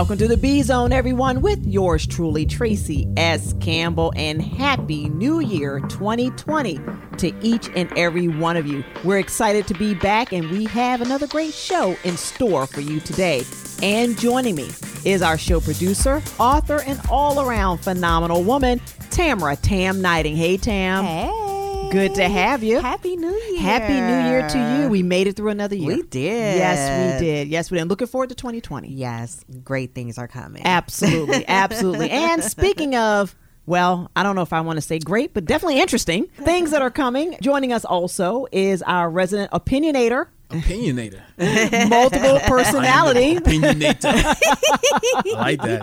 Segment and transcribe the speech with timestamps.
[0.00, 3.52] Welcome to the B Zone, everyone, with yours truly, Traci S.
[3.60, 6.80] Campbell, and Happy New Year 2020
[7.18, 8.82] to each and every one of you.
[9.04, 13.00] We're excited to be back, and we have another great show in store for you
[13.00, 13.42] today.
[13.82, 14.70] And joining me
[15.04, 20.34] is our show producer, author, and all around phenomenal woman, Tamara Tam Nighting.
[20.34, 21.04] Hey, Tam.
[21.04, 21.49] Hey.
[21.90, 22.80] Good to have you.
[22.80, 23.60] Happy New Year.
[23.60, 24.88] Happy New Year to you.
[24.88, 25.96] We made it through another year.
[25.96, 26.56] We did.
[26.56, 27.48] Yes, we did.
[27.48, 27.88] Yes, we did.
[27.88, 28.88] Looking forward to 2020.
[28.88, 30.62] Yes, great things are coming.
[30.64, 31.44] Absolutely.
[31.48, 32.10] Absolutely.
[32.10, 33.34] and speaking of,
[33.66, 36.82] well, I don't know if I want to say great, but definitely interesting things that
[36.82, 37.36] are coming.
[37.42, 41.20] Joining us also is our resident opinionator, Opinionator.
[41.88, 44.12] multiple personality, Opinionator.
[44.12, 45.82] I like that.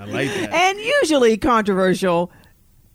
[0.00, 0.50] I like that.
[0.52, 2.32] and usually controversial.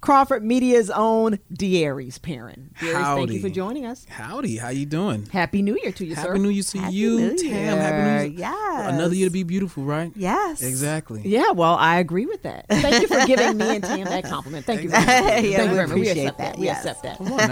[0.04, 2.72] Crawford Media's own Darius Perrin.
[2.78, 4.06] Darius, thank you for joining us.
[4.10, 5.28] Howdy, how you doing?
[5.28, 6.28] Happy New Year to you, sir.
[6.28, 7.48] Happy New Year to Happy you, New Tam.
[7.50, 7.76] Year.
[7.78, 8.40] Happy New Year.
[8.40, 8.94] Yes.
[8.94, 10.12] Another year to be beautiful, right?
[10.18, 10.62] Yes.
[10.62, 11.22] Exactly.
[11.24, 12.66] Yeah, well, I agree with that.
[12.68, 14.66] Thank you for giving me and Tam that compliment.
[14.66, 15.16] Thank you very much.
[15.16, 15.96] Yeah, Thank we you very much.
[15.96, 16.52] We appreciate accept that.
[16.52, 16.86] that, We yes.
[16.86, 17.18] accept that.
[17.20, 17.48] Come on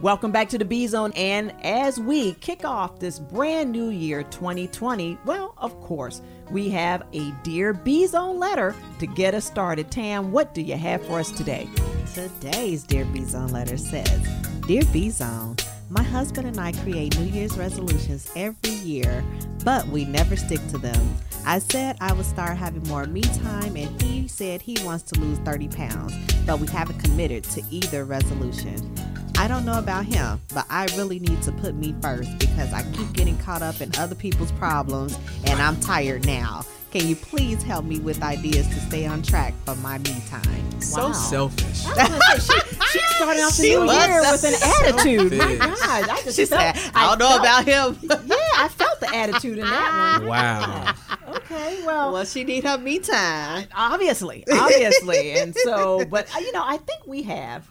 [0.00, 1.12] Welcome back to the B Zone.
[1.14, 7.02] And as we kick off this brand new year 2020, well, of course, we have
[7.12, 9.90] a Dear B Zone letter to get us started.
[9.90, 11.68] Tam, what do you have for us today?
[12.14, 14.26] Today's Dear B Zone letter says
[14.66, 15.56] Dear B Zone,
[15.90, 19.24] my husband and I create New Year's resolutions every year,
[19.64, 21.16] but we never stick to them.
[21.44, 25.20] I said I would start having more me time, and he said he wants to
[25.20, 26.14] lose 30 pounds,
[26.46, 28.94] but we haven't committed to either resolution.
[29.38, 32.82] I don't know about him, but I really need to put me first because I
[32.92, 36.62] keep getting caught up in other people's problems and I'm tired now.
[36.90, 40.80] Can you please help me with ideas to stay on track for my me time?
[40.80, 41.12] So Wow.
[41.12, 41.86] selfish.
[41.86, 44.54] I was gonna say, she, she started off the She new was year with an
[44.94, 45.38] attitude.
[45.38, 45.80] My Selfish.
[45.86, 47.98] God, I just She felt, said, I don't know felt- about him.
[48.30, 50.28] Yeah, I felt the attitude in that one.
[50.28, 50.94] Wow.
[51.36, 53.68] Okay, well, well, she need her me time.
[53.74, 57.66] obviously, obviously, and so, but uh, you know, I think we have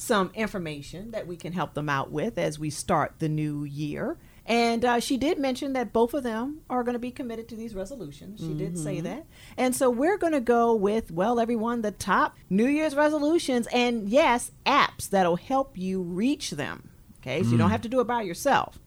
[0.00, 4.16] some information that we can help them out with as we start the new year.
[4.46, 7.56] And uh, she did mention that both of them are going to be committed to
[7.56, 8.40] these resolutions.
[8.40, 9.26] She did say that.
[9.58, 14.08] And so we're going to go with, well, everyone, the top New Year's resolutions and,
[14.08, 16.88] yes, apps that'll help you reach them.
[17.20, 18.78] Okay, so you don't have to do it by yourself.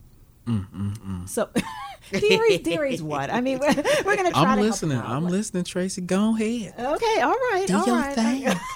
[1.25, 1.49] So,
[2.11, 3.29] Darius, Darius, what?
[3.31, 3.73] I mean, we're,
[4.05, 4.91] we're going to try I'm to listening.
[4.97, 5.23] Help them out.
[5.23, 6.05] I'm listening, Traci.
[6.05, 6.73] Go ahead.
[6.77, 8.13] Okay, all right, Do all your right.
[8.15, 8.47] thing.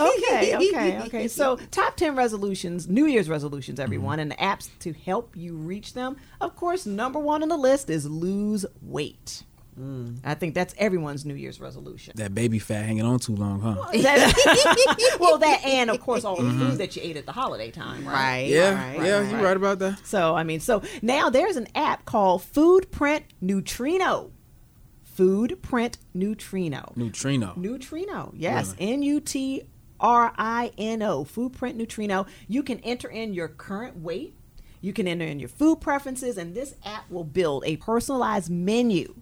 [0.00, 1.28] okay, okay, okay.
[1.28, 5.94] So, top 10 resolutions, New Year's resolutions, everyone, and the apps to help you reach
[5.94, 6.16] them.
[6.40, 9.42] Of course, number one on the list is lose weight.
[9.78, 10.18] Mm.
[10.24, 12.14] I think that's everyone's New Year's resolution.
[12.16, 13.74] That baby fat hanging on too long, huh?
[13.92, 17.70] That- well, that and of course all the food that you ate at the holiday
[17.70, 18.14] time, right?
[18.14, 18.46] Right.
[18.48, 19.30] Yeah, right, yeah, right.
[19.30, 20.06] you're right about that.
[20.06, 24.30] So, I mean, so now there's an app called Foodprint Nutrino.
[25.16, 26.94] Foodprint Nutrino.
[26.96, 27.56] Nutrino.
[27.56, 29.62] Nutrino, yes, N U T
[29.98, 32.26] R I N O, Foodprint Nutrino.
[32.48, 34.34] You can enter in your current weight,
[34.80, 39.14] you can enter in your food preferences, and this app will build a personalized menu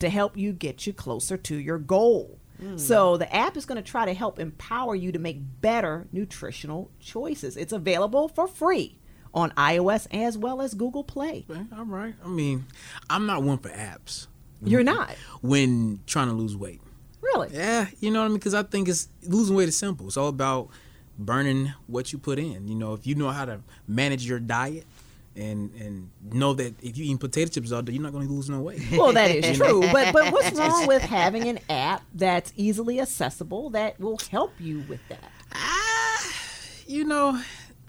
[0.00, 2.38] to help you get you closer to your goal.
[2.62, 2.78] Mm.
[2.78, 6.90] So the app is going to try to help empower you to make better nutritional
[7.00, 7.56] choices.
[7.56, 8.98] It's available for free
[9.32, 11.46] on iOS as well as Google Play.
[11.48, 12.14] Okay, all right.
[12.24, 12.66] I mean,
[13.08, 14.26] I'm not one for apps
[14.62, 16.80] You're not when trying to lose weight.
[17.22, 17.48] really.
[17.52, 18.38] Yeah, you know what I mean?
[18.38, 20.08] Because I think it's losing weight is simple.
[20.08, 20.68] It's all about
[21.18, 22.66] burning what you put in.
[22.66, 24.84] You know, if you know how to manage your diet
[25.36, 28.32] and and know that if you eat potato chips all day, you're not going to
[28.32, 28.80] lose no weight.
[28.92, 29.80] Well, that is true.
[29.80, 34.80] But but what's wrong with having an app that's easily accessible that will help you
[34.80, 35.30] with that?
[35.52, 36.26] Ah,
[36.86, 37.40] you know,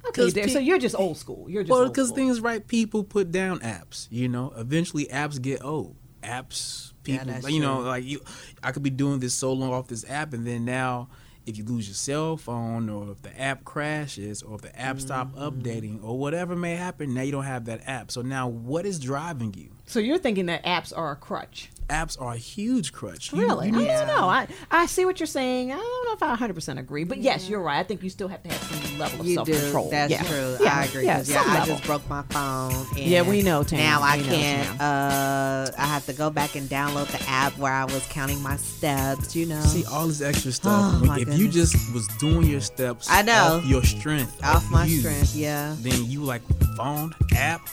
[0.07, 1.47] Okay, 'Cause Derek, pe- so you're just old school.
[1.49, 4.07] You're just Well, because things right, people put down apps.
[4.09, 5.95] You know, eventually apps get old.
[6.23, 8.21] Apps, people, that's you know, like you,
[8.63, 11.09] I could be doing this so long off this app, and then now,
[11.45, 14.99] if you lose your cell phone, or if the app crashes, or if the app
[14.99, 15.43] stop Mm-hmm.
[15.59, 18.11] updating, or whatever may happen, now you don't have that app.
[18.11, 19.69] So now, what is driving you?
[19.85, 21.69] So you're thinking that apps are a crutch.
[21.91, 23.33] Apps are a huge crutch.
[23.33, 23.67] You- Really?
[23.69, 24.27] you I don't know.
[24.29, 25.71] I, I see what you're saying.
[25.73, 27.79] I don't know if I 100% agree, but yes, you're right.
[27.79, 29.59] I think you still have to have some level of You self do.
[29.59, 29.89] control.
[29.89, 30.23] That's yeah.
[30.23, 30.57] true.
[30.61, 30.77] Yeah.
[30.79, 31.05] I agree.
[31.05, 31.75] Yeah, 'cause, Yeah, some I level.
[31.75, 32.73] just broke my phone.
[32.95, 33.79] And Yeah, we know, Tam.
[33.79, 34.81] Now I We know, can't.
[34.81, 38.55] Uh, I have to go back and download the app where I was counting my
[38.55, 39.35] steps.
[39.35, 40.71] You know, See all this extra stuff.
[40.95, 41.71] Oh, When- my if you goodness.
[41.73, 43.57] just was doing your steps, I know.
[43.57, 45.35] off your strength, off my you, strength.
[45.35, 45.75] Yeah.
[45.79, 46.41] then you like
[46.77, 47.67] phone app,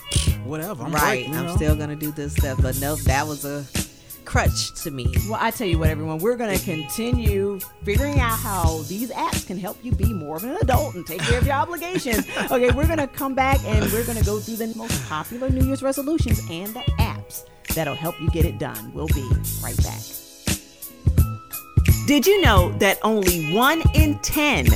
[0.45, 0.83] whatever.
[0.83, 1.05] I'm right.
[1.27, 1.57] breaking, you I'm know?
[1.57, 3.65] still gonna do this stuff, but nope, that was a
[4.29, 5.07] crutch to me.
[5.27, 9.47] Well, I tell you what, everyone, we're going to continue figuring out how these apps
[9.47, 12.29] can help you be more of an adult and take care of your obligations.
[12.51, 15.49] Okay, we're going to come back and we're going to go through the most popular
[15.49, 18.93] New Year's resolutions and the apps that'll help you get it done.
[18.93, 19.27] We'll be
[19.63, 20.28] right back.
[22.09, 24.69] Did you know that only one in 10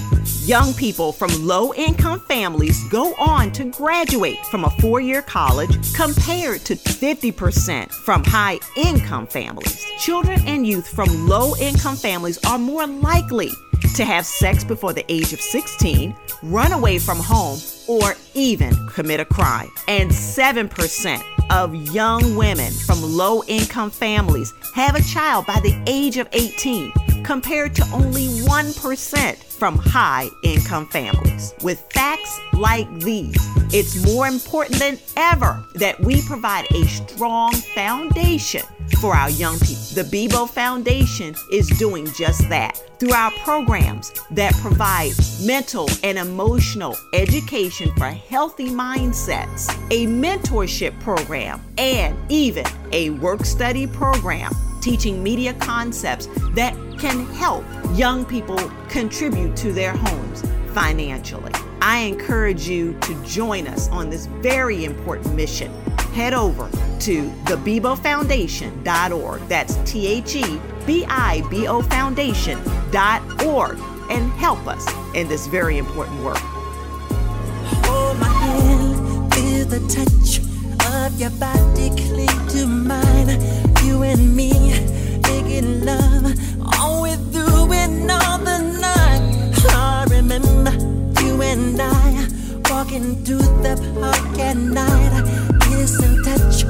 [0.45, 5.95] young people from low income families go on to graduate from a four year college
[5.95, 9.83] compared to 50% from high income families?
[9.99, 13.49] Children and youth from low income families are more likely
[13.95, 17.59] to have sex before the age of 16, run away from home,
[17.89, 19.71] or even commit a crime.
[19.89, 26.17] And 7% of young women from low income families have a child by the age
[26.17, 26.91] of 18,
[27.25, 31.55] compared to only 1% from high income families.
[31.63, 33.37] With facts like these,
[33.73, 38.63] it's more important than ever that we provide a strong foundation
[39.01, 39.77] for our young people.
[39.95, 45.13] The Bibo Foundation is doing just that through our programs that provide
[45.45, 53.87] mental and emotional education for healthy mindsets, a mentorship program, and even a work study
[53.87, 57.65] program teaching media concepts that can help
[57.95, 58.59] young people
[58.89, 60.43] contribute to their homes
[60.75, 61.53] financially.
[61.81, 65.73] I encourage you to join us on this very important mission.
[66.13, 66.69] Head over
[67.01, 69.41] to thebibofoundation.org.
[69.49, 73.79] That's T H E B I B O Foundation.org
[74.11, 76.39] and help us in this very important work.
[77.87, 80.41] Hold my hand, feel the touch
[80.95, 83.72] of your body cling to mine.
[83.85, 84.53] You and me
[85.23, 86.25] making love
[86.79, 89.23] all we through and all the night.
[89.75, 90.73] I remember
[91.23, 92.29] you and I
[92.71, 95.13] walking through the park at night.
[95.63, 96.65] Kiss and touch,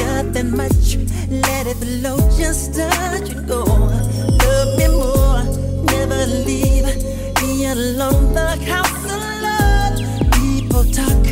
[0.00, 0.96] nothing much.
[1.30, 3.64] Let it flow, just touch and go.
[3.64, 5.44] Love me more,
[5.84, 6.86] never leave
[7.42, 8.34] me alone.
[8.34, 10.32] The house of love.
[10.32, 11.24] People talk,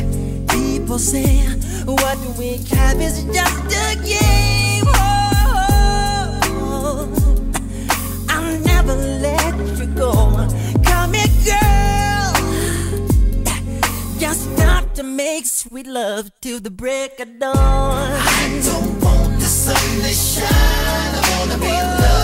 [0.49, 1.45] people say,
[1.85, 4.76] what we have is just a game.
[9.95, 10.11] Go.
[10.83, 12.33] Come here, girl.
[14.19, 17.55] Just stop to make sweet love till the break of dawn.
[17.55, 20.47] I don't want the sun to shine.
[20.49, 22.16] I wanna be loved.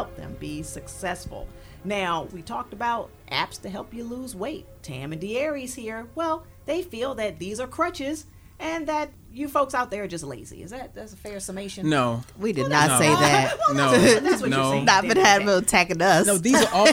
[0.00, 1.46] Help them be successful.
[1.84, 4.64] Now, we talked about apps to help you lose weight.
[4.82, 6.06] Tam and Darius here.
[6.14, 8.24] Well, they feel that these are crutches
[8.58, 10.62] and that you folks out there are just lazy.
[10.62, 11.90] Is that that's a fair summation?
[11.90, 12.98] No, We did Well, not no.
[12.98, 13.56] say that.
[13.74, 13.90] no,
[14.20, 14.84] That's what you're saying.
[14.86, 16.26] Not been having attacking us.
[16.26, 16.38] no.
[16.38, 16.86] These are all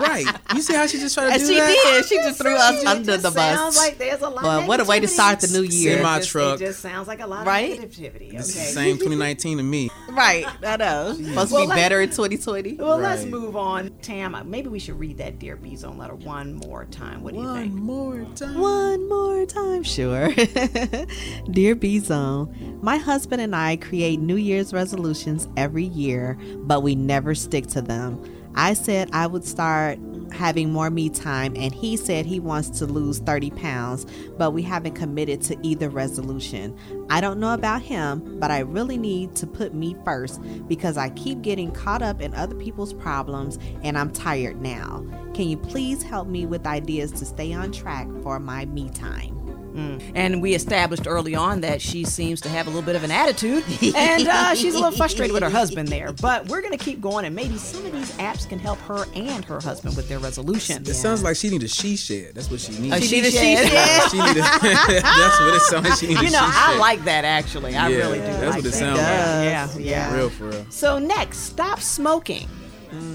[0.00, 0.26] right.
[0.54, 1.68] You see how she just tried to And do she that?
[1.92, 2.04] did.
[2.06, 3.78] She just threw us It under just the Sounds bus.
[3.78, 4.42] like there's a lot.
[4.42, 5.96] Well, of what a way to start the new year.
[5.98, 6.60] Semi It just- truck.
[6.60, 7.72] It just sounds like a lot Right?
[7.78, 8.34] of negativity.
[8.34, 8.70] It's the Okay.
[8.70, 9.90] same 2019 to me.
[10.10, 10.46] right.
[10.64, 11.14] I know.
[11.14, 12.74] Supposed Well, be like- better in 2020.
[12.74, 13.90] Well, let's move on.
[14.02, 17.22] Tam, maybe we should read that Dear B Zone letter one more time.
[17.22, 17.74] What do you think?
[17.74, 18.58] One more time.
[18.58, 20.32] One more time, sure.
[21.50, 26.94] Dear B Zone, my husband and I create New Year's resolutions every year, but we
[26.94, 28.20] never stick to them.
[28.54, 29.98] I said I would start
[30.32, 34.62] having more me time, and he said he wants to lose 30 pounds, but we
[34.62, 36.76] haven't committed to either resolution.
[37.10, 41.10] I don't know about him, but I really need to put me first because I
[41.10, 45.04] keep getting caught up in other people's problems and I'm tired now.
[45.34, 49.37] Can you please help me with ideas to stay on track for my me time?
[50.14, 53.10] And we established early on that she seems to have a little bit of an
[53.10, 56.12] attitude, and uh, she's a little frustrated with her husband there.
[56.12, 59.04] But we're going to keep going, and maybe some of these apps can help her
[59.14, 60.88] and her husband with their resolutions.
[60.88, 62.34] It sounds like she needs a she shed.
[62.34, 62.96] That's what she needs.
[62.96, 63.58] A she need a shed.
[63.58, 64.02] she shed.
[64.10, 64.40] she need a,
[65.02, 65.98] That's what it sounds like.
[65.98, 66.78] She need a You know, she I shed.
[66.80, 67.76] like that actually.
[67.76, 68.24] I Yeah, really do.
[68.24, 69.06] that's like what it sounds like.
[69.08, 70.14] Yeah, yeah.
[70.14, 70.66] real for real.
[70.70, 72.48] So next, stop smoking.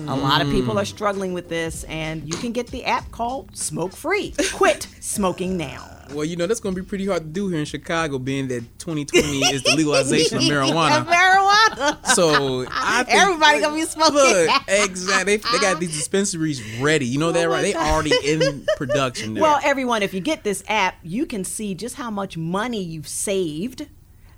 [0.07, 3.57] A lot of people are struggling with this, and you can get the app called
[3.57, 4.33] Smoke Free.
[4.53, 5.89] Quit smoking now.
[6.13, 8.47] Well, you know that's going to be pretty hard to do here in Chicago, being
[8.49, 11.05] that 2020 is the legalization of marijuana.
[11.73, 12.05] marijuana.
[12.07, 14.15] So I think, Everybody gonna be smoking.
[14.15, 15.37] Look, exactly.
[15.37, 17.05] They, they got these dispensaries ready.
[17.05, 17.61] You know that, oh right?
[17.61, 19.33] They already in production.
[19.33, 19.41] Now.
[19.41, 23.07] Well, everyone, if you get this app, you can see just how much money you've
[23.07, 23.87] saved,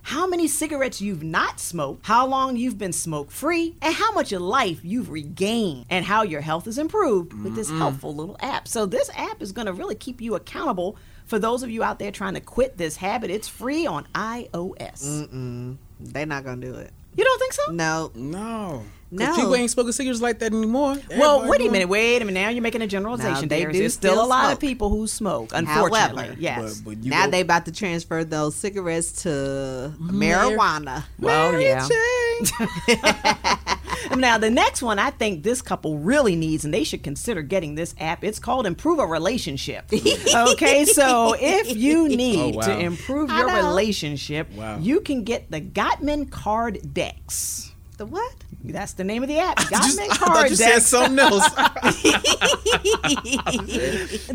[0.05, 4.31] how many cigarettes you've not smoked, how long you've been smoke free, and how much
[4.31, 8.67] of life you've regained, and how your health is improved with this helpful little app.
[8.67, 10.95] So, this app is going to really keep you accountable
[11.25, 13.31] for those of you out there trying to quit this habit.
[13.31, 15.27] It's free on iOS.
[15.27, 15.77] Mm-mm.
[15.99, 16.91] They're not gonna do it.
[17.15, 17.71] You don't think so?
[17.71, 18.11] No.
[18.15, 18.83] No.
[19.11, 19.35] No.
[19.35, 20.97] people ain't smoking cigarettes like that anymore.
[21.11, 22.39] Well, wait a minute, wait a minute.
[22.39, 23.47] Now you're making a generalization.
[23.47, 23.71] they there.
[23.71, 26.23] do There's still, still a lot of people who smoke, unfortunately.
[26.23, 26.81] However, yes.
[26.81, 30.21] But, but now go- they about to transfer those cigarettes to mm-hmm.
[30.21, 31.03] marijuana.
[31.19, 31.87] well, Mary yeah.
[34.09, 34.19] Jane.
[34.25, 37.75] Now, the next one I think this couple really needs, and they should consider getting
[37.75, 38.23] this app.
[38.23, 39.91] It's called Improve a Relationship.
[40.35, 42.65] Okay, so if you oh, need Oh, wow.
[42.67, 44.79] to improve I your relationship, Wow.
[44.79, 47.71] you can get the Gottman Card Decks.
[47.95, 48.35] The what?
[48.63, 49.57] That's the name of the app.
[49.57, 51.49] Gottman I Card you said something else.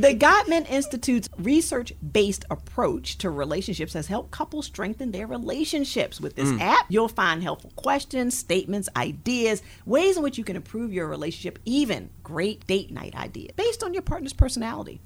[0.01, 6.21] The Gottman Institute's research based approach to relationships has helped couples strengthen their relationships.
[6.21, 6.61] With this mm.
[6.61, 11.59] app, you'll find helpful questions, statements, ideas, ways in which you can improve your relationship,
[11.65, 15.01] even great date night ideas based on your partner's personality.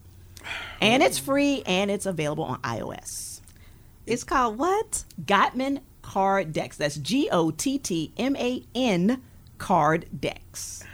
[0.80, 3.40] And it's free and it's available on iOS.
[4.06, 5.04] It's called what?
[5.23, 6.76] Gottman Card Decks.
[6.76, 9.23] That's G O T T M A N
[9.56, 10.84] Card Decks.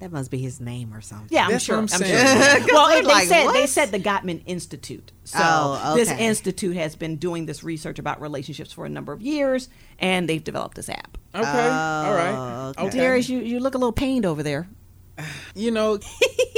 [0.00, 1.28] That must be his name or something.
[1.30, 1.80] Yeah, I'm That's sure.
[1.80, 2.66] what I'm I'm sure.
[2.74, 5.12] well, they like, said they said the Gottman Institute.
[5.24, 9.22] So Oh, this institute has been doing this research about relationships for a number of
[9.22, 11.16] years, and they've developed this app.
[11.34, 12.34] Okay, all right.
[12.34, 12.82] Oh, okay.
[12.86, 12.98] Okay.
[12.98, 14.68] Darius, you, you look a little pained over there.
[15.54, 15.98] You know,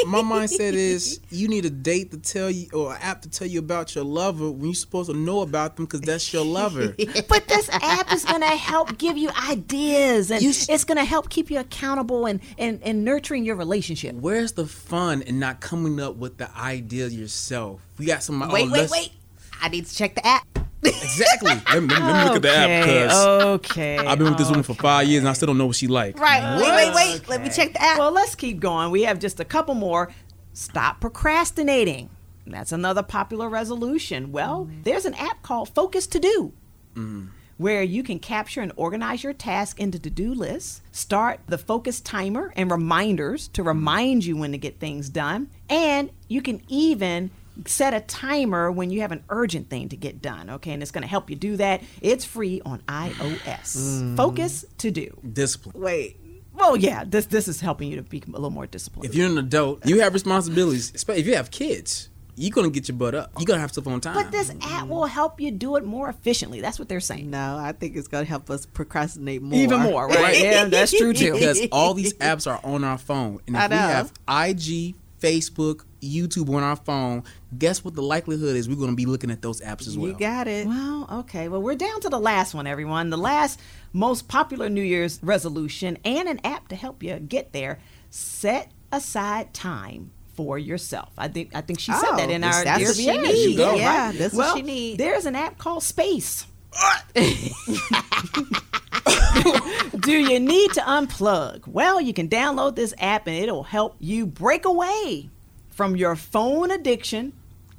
[0.07, 3.47] my mindset is you need a date to tell you or an app to tell
[3.47, 6.95] you about your lover when you're supposed to know about them because that's your lover.
[7.29, 11.31] But this app is going to help give you ideas, and it's going to help
[11.31, 14.15] keep you accountable and, and, and nurturing your relationship.
[14.17, 17.81] Where's the fun in not coming up with the idea yourself?
[17.99, 18.41] We got some.
[18.41, 19.13] Wait, oh, wait, wait.
[19.61, 20.52] I need to check the app.
[20.83, 21.51] Exactly.
[21.51, 23.99] let, me, let me- let me look at the app Okay, because okay.
[23.99, 25.87] I've been with this woman for five years and I still don't know what she
[25.87, 26.19] like.
[26.19, 26.61] Right.
[26.61, 27.29] Wait, wait, wait.
[27.29, 27.99] Let me check the app.
[27.99, 28.91] Well, let's keep going.
[28.91, 30.11] We have just a couple more.
[30.55, 32.11] Stop procrastinating.
[32.47, 34.33] That's another popular resolution.
[34.33, 34.83] Well, mm-hmm.
[34.83, 36.53] there's an app called Focus To Do.
[36.95, 37.29] Mm.
[37.59, 42.01] Where you can capture and organize your task into to do lists, start the focus
[42.01, 47.31] timer and reminders to remind you when to get things done, and you can even
[47.67, 50.51] set a timer when you have an urgent thing to get done.
[50.51, 51.83] Okay, and it's going to help you do that.
[52.01, 53.77] It's free on iOS.
[53.77, 54.17] Mm.
[54.17, 55.17] Focus to do.
[55.33, 55.81] Discipline.
[55.81, 56.19] wait.
[56.55, 59.09] Well, yeah, this this is helping you to be a little more disciplined.
[59.09, 60.93] If you're an adult, you have responsibilities.
[60.95, 63.33] Especially if you have kids, you're gonna get your butt up.
[63.39, 64.15] You're gonna have stuff on time.
[64.15, 66.61] but this app will help you do it more efficiently.
[66.61, 67.31] That's what they're saying.
[67.31, 69.59] No, I think it's gonna help us procrastinate more.
[69.59, 70.39] Even more, right?
[70.43, 71.33] yeah, that's true too.
[71.35, 75.85] because all these apps are on our phone, and I if we have IG, Facebook,
[76.03, 77.23] YouTube on our phone,
[77.57, 80.09] guess what the likelihood is we're going to be looking at those apps as well.
[80.11, 80.67] You got it.
[80.67, 81.49] Well, okay.
[81.49, 83.11] Well, we're down to the last one, everyone.
[83.11, 83.61] The last
[83.93, 87.79] most popular New Year's resolution and an app to help you get there.
[88.11, 91.11] Set aside time for yourself.
[91.17, 93.47] I think I think she said Oh, that in our that's Dear what she Yes,
[93.47, 93.57] needs.
[93.59, 94.19] go, Yeah, right?
[94.19, 94.99] that's what well, she need.
[94.99, 96.47] There's an app called Space.
[100.01, 101.67] Do you need to unplug?
[101.67, 105.31] Well, you can download this app and it'll help you break away
[105.71, 107.33] from your phone addiction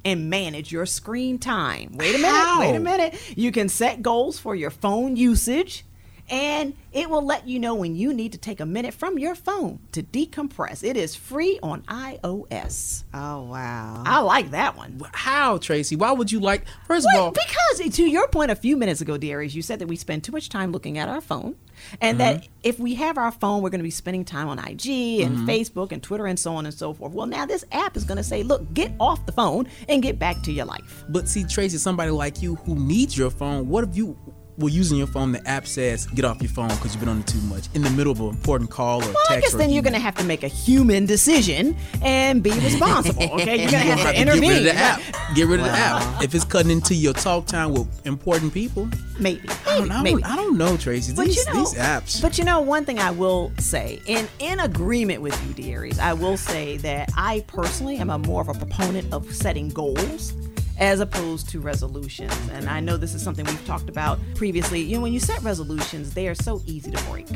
[0.04, 1.92] and manage your screen time.
[1.94, 2.60] Wait a minute, How?
[2.60, 3.18] wait a minute.
[3.36, 5.84] You can set goals for your phone usage
[6.30, 9.34] and it will let you know when you need to take a minute from your
[9.34, 10.82] phone to decompress.
[10.82, 13.04] It is free on iOS.
[13.12, 14.02] Oh wow.
[14.06, 15.00] I like that one.
[15.12, 15.96] How, Traci?
[15.96, 16.64] Why would you like?
[16.86, 19.80] First of all, because eh, to your point a few minutes ago, Darius, you said
[19.80, 21.56] that we spend too much time looking at our phone,
[22.00, 22.52] and that mm-hmm.
[22.62, 24.86] if we have our phone, we're going to be spending time on IG
[25.20, 25.48] and mm-hmm.
[25.48, 27.12] Facebook and Twitter and so on and so forth.
[27.12, 30.18] Well, now this app is going to say, look, get off the phone and get
[30.18, 31.04] back to your life.
[31.08, 34.16] But see, Traci, somebody like you who needs your phone, what if you
[34.58, 35.32] were using your phone?
[35.32, 37.82] The app says get off your phone because you've been on it too much in
[37.82, 40.14] the middle of an important call or Well, I guess then you're going to have
[40.16, 43.24] to make a human decision and be responsible.
[43.34, 44.42] Okay, you're going to have to intervene.
[44.42, 45.00] Get rid of the app.
[45.34, 46.22] Get rid of the app.
[46.22, 48.88] If it's cutting into your talk time with important people,
[49.18, 50.24] Maybe, I don't, I maybe.
[50.24, 51.14] I don't know, Traci.
[51.14, 52.20] But These, you know, these apps.
[52.20, 56.12] But you know, one thing I will say, in in agreement with you, Darius, I
[56.14, 60.32] will say that I personally am a more of a proponent of setting goals
[60.78, 62.34] as opposed to resolutions.
[62.52, 64.80] And I know this is something we've talked about previously.
[64.80, 67.28] You know, when you set resolutions, they are so easy to break.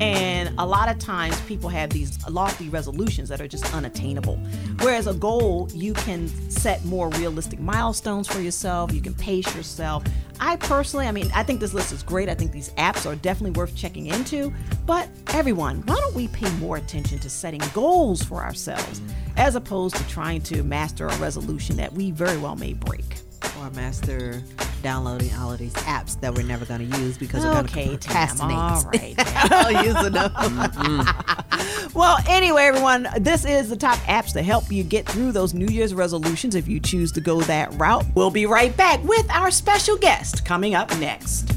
[0.00, 4.36] And a lot of times people have these lofty resolutions that are just unattainable.
[4.80, 10.04] Whereas a goal, you can set more realistic milestones for yourself, you can pace yourself.
[10.38, 12.28] I personally, I mean, I think this list is great.
[12.28, 14.52] I think these apps are definitely worth checking into.
[14.84, 19.00] But everyone, why don't we pay more attention to setting goals for ourselves
[19.36, 23.25] as opposed to trying to master a resolution that we very well may break?
[23.60, 24.42] Or master
[24.82, 27.72] downloading all of these apps that we're never going to use because we're going to
[27.72, 28.56] Okay, Tam, procrastinate.
[28.58, 29.14] all right.
[29.52, 31.92] I'll use them.
[31.94, 35.66] Well, anyway, everyone, this is the top apps to help you get through those New
[35.66, 38.04] Year's resolutions if you choose to go that route.
[38.14, 41.52] We'll be right back with our special guest coming up next.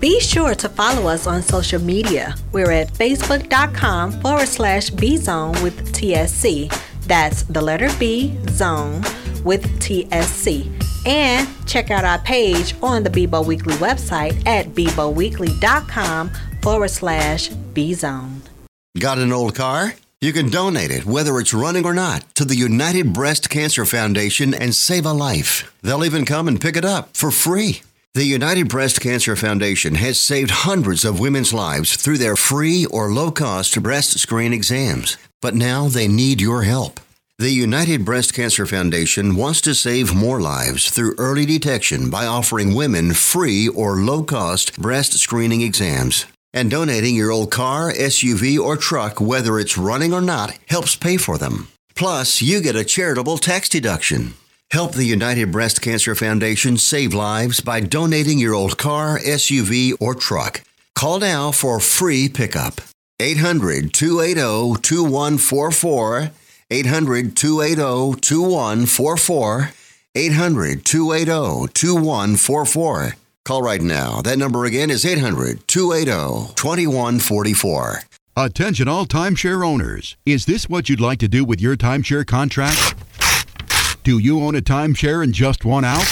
[0.00, 2.34] Be sure to follow us on social media.
[2.50, 6.72] We're at facebook.com forward slash bzone with TSC.
[7.06, 9.02] That's the letter B, zone,
[9.44, 10.81] with TSC.
[11.04, 16.30] And check out our page on the Bibo Weekly website at biboweekly.com
[16.62, 18.40] forward slash bzone.
[18.98, 19.94] Got an old car?
[20.20, 24.54] You can donate it, whether it's running or not, to the United Breast Cancer Foundation
[24.54, 25.74] and save a life.
[25.82, 27.82] They'll even come and pick it up for free.
[28.14, 33.10] The United Breast Cancer Foundation has saved hundreds of women's lives through their free or
[33.10, 35.16] low cost breast screen exams.
[35.40, 37.00] But now they need your help.
[37.42, 42.72] The United Breast Cancer Foundation wants to save more lives through early detection by offering
[42.72, 46.26] women free or low cost breast screening exams.
[46.54, 51.16] And donating your old car, SUV, or truck, whether it's running or not, helps pay
[51.16, 51.66] for them.
[51.96, 54.34] Plus, you get a charitable tax deduction.
[54.70, 60.14] Help the United Breast Cancer Foundation save lives by donating your old car, SUV, or
[60.14, 60.62] truck.
[60.94, 62.80] Call now for free pickup.
[63.18, 66.30] 800 280 2144.
[66.72, 69.70] 800 280 2144.
[70.14, 73.16] 800 280 2144.
[73.44, 74.22] Call right now.
[74.22, 78.02] That number again is 800 280 2144.
[78.34, 80.16] Attention all timeshare owners.
[80.24, 82.94] Is this what you'd like to do with your timeshare contract?
[84.02, 86.04] Do you own a timeshare and just want out?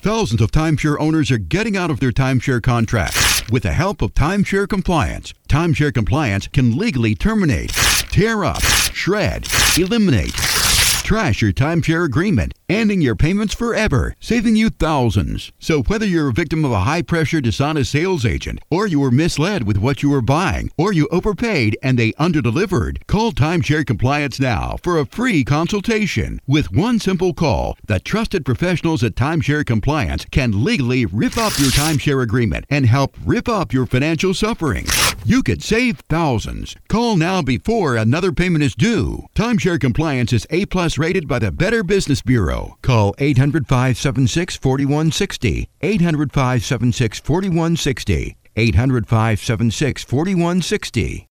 [0.00, 3.42] Thousands of timeshare owners are getting out of their timeshare contracts.
[3.50, 7.70] With the help of Timeshare Compliance, Timeshare Compliance can legally terminate,
[8.10, 8.62] tear up,
[8.98, 9.46] shred,
[9.78, 15.52] eliminate, trash your timeshare agreement, ending your payments forever, saving you thousands.
[15.60, 19.62] So whether you're a victim of a high-pressure dishonest sales agent, or you were misled
[19.62, 24.76] with what you were buying, or you overpaid and they underdelivered, call Timeshare Compliance now
[24.82, 26.40] for a free consultation.
[26.46, 31.70] With one simple call, the trusted professionals at Timeshare Compliance can legally rip up your
[31.70, 34.86] timeshare agreement and help rip up your financial suffering.
[35.28, 36.74] You could save thousands.
[36.88, 39.26] Call now before another payment is due.
[39.34, 42.78] Timeshare Compliance is A plus rated by the Better Business Bureau.
[42.80, 45.68] Call 800 576 4160.
[45.82, 48.38] 800 576 4160.
[48.56, 51.27] 800 576 4160.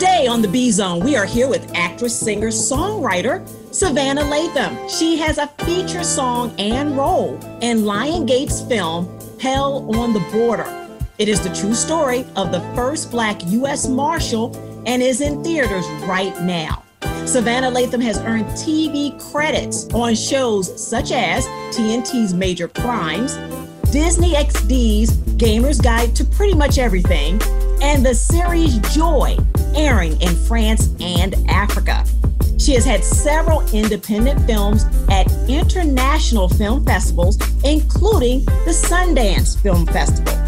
[0.00, 4.88] Today on the B Zone, we are here with actress, singer, songwriter Savannah Lathem.
[4.88, 10.88] She has a feature song and role in Lionsgate's film Hell on the Border.
[11.18, 13.88] It is the true story of the first black U.S.
[13.88, 16.82] Marshal and is in theaters right now.
[17.26, 21.44] Savannah Lathem has earned TV credits on shows such as
[21.76, 23.36] TNT's Major Crimes,
[23.92, 27.40] Disney XD's Gamer's Guide to Pretty Much Everything,
[27.82, 29.36] and the series Joy,
[29.74, 32.04] airing in France and Africa.
[32.56, 40.38] She has had several independent films at international film festivals, including the Sundance Film Festival.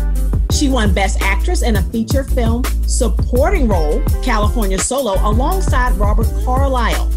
[0.52, 7.10] She won Best Actress in a Feature Film Supporting Role, California Solo, alongside Robert Carlyle,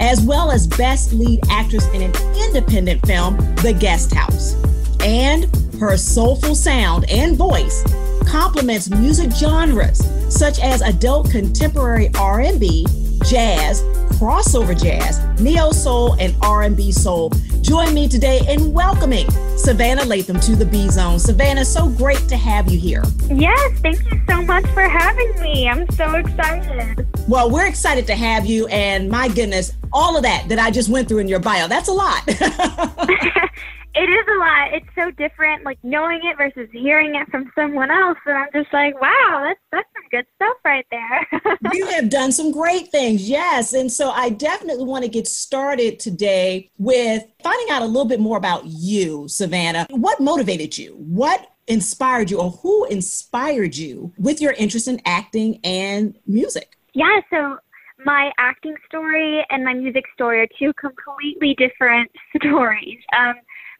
[0.00, 2.12] as well as Best Lead Actress in an
[2.46, 4.56] Independent Film, The Guest House.
[5.00, 5.46] And
[5.78, 7.84] her soulful sound and voice
[8.26, 12.86] complements music genres such as adult contemporary R&B,
[13.24, 13.82] jazz,
[14.18, 17.30] crossover jazz, neo soul, and R&B soul.
[17.62, 21.18] Join me today in welcoming Savannah Lathem to the B Zone.
[21.18, 23.02] Savannah, so great to have you here.
[23.30, 25.68] Yes, thank you so much for having me.
[25.68, 27.06] I'm so excited.
[27.26, 30.88] Well, we're excited to have you, and my goodness, all of that that I just
[30.88, 32.28] went through in your bio, that's a lot.
[33.94, 34.74] it is a lot.
[34.74, 38.18] It's so different, like knowing it versus hearing it from someone else.
[38.26, 41.56] And I'm just like, wow, that's that's some good stuff right there.
[41.72, 43.72] you have done some great things, yes.
[43.72, 48.20] And so I definitely want to get started today with finding out a little bit
[48.20, 49.86] more about you, Savannah.
[49.90, 50.92] What motivated you?
[50.92, 56.76] What inspired you, or who inspired you with your interest in acting and music?
[56.94, 57.58] Yeah, so
[58.04, 62.98] my acting story and my music story are two completely different stories.
[63.16, 63.34] Um,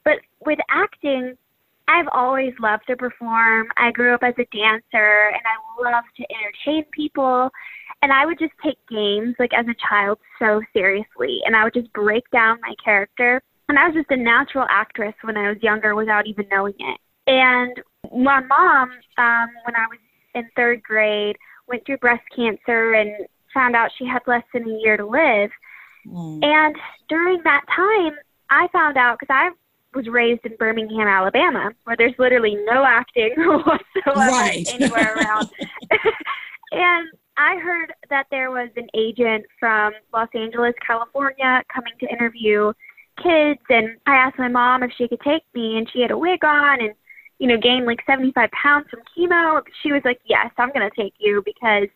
[0.09, 1.37] but with acting,
[1.87, 3.69] I've always loved to perform.
[3.77, 7.51] I grew up as a dancer and I love to entertain people.
[8.01, 11.41] And I would just take games, like as a child, so seriously.
[11.45, 13.43] And I would just break down my character.
[13.69, 17.01] And I was just a natural actress when I was younger without even knowing it.
[17.27, 17.79] And
[18.17, 19.99] my mom, um, when I was
[20.35, 24.79] in third grade, went through breast cancer and found out she had less than a
[24.79, 25.51] year to live.
[26.07, 26.43] Mm.
[26.43, 26.77] And
[27.11, 28.17] during that time,
[28.49, 29.51] I found out because I
[29.95, 34.69] was raised in Birmingham, Alabama, where there's literally no acting whatsoever right.
[34.75, 35.49] anywhere around.
[36.73, 42.73] and I heard that there was an agent from Los Angeles, California, coming to interview
[43.23, 46.19] kids, and I asked my mom if she could take me, and she had a
[46.19, 46.95] wig on and
[47.39, 49.63] you know gained like 75 pounds from chemo.
[49.83, 51.89] She was like, "Yes, I'm going to take you because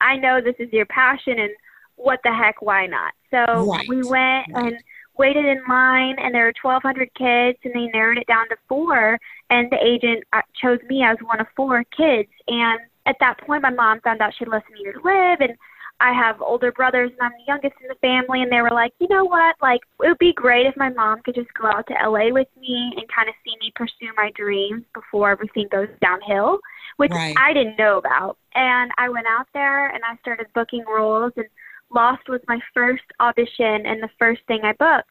[0.00, 1.50] I know this is your passion, and
[1.96, 3.86] what the heck, why not?" So right.
[3.88, 4.76] we went and
[5.20, 9.18] waited in line and there were 1200 kids and they narrowed it down to four
[9.50, 13.62] and the agent uh, chose me as one of four kids and at that point
[13.62, 15.58] my mom found out she had less than a year to live and
[16.00, 18.94] I have older brothers and I'm the youngest in the family and they were like,
[18.98, 21.86] you know what, like it would be great if my mom could just go out
[21.88, 25.88] to LA with me and kind of see me pursue my dreams before everything goes
[26.00, 26.60] downhill,
[26.96, 27.36] which right.
[27.38, 28.38] I didn't know about.
[28.54, 31.46] And I went out there and I started booking roles and
[31.92, 35.10] Lost was my first audition and the first thing I booked.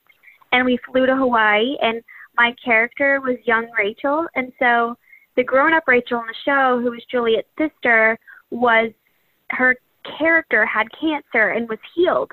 [0.52, 2.02] And we flew to Hawaii, and
[2.36, 4.26] my character was young Rachel.
[4.36, 4.98] And so
[5.36, 8.18] the grown up Rachel in the show, who was Juliet's sister,
[8.50, 8.92] was
[9.52, 9.76] her
[10.18, 12.32] character had cancer and was healed.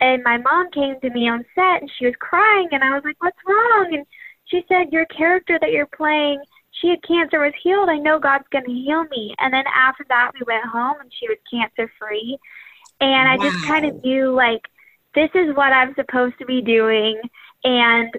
[0.00, 3.02] And my mom came to me on set and she was crying, and I was
[3.04, 3.88] like, What's wrong?
[3.92, 4.06] And
[4.46, 6.40] she said, Your character that you're playing,
[6.80, 7.88] she had cancer, was healed.
[7.88, 9.34] I know God's going to heal me.
[9.38, 12.38] And then after that, we went home and she was cancer free.
[13.00, 14.62] And I just kind of knew like
[15.14, 17.20] this is what I'm supposed to be doing.
[17.64, 18.12] And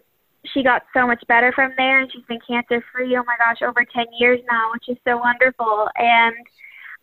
[0.45, 3.61] she got so much better from there and she's been cancer free, oh my gosh,
[3.61, 5.89] over 10 years now, which is so wonderful.
[5.95, 6.35] And